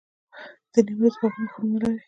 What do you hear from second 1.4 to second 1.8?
خرما